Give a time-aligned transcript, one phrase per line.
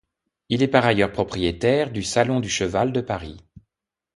[0.49, 3.37] Il est par ailleurs propriétaire du Salon du cheval de Paris.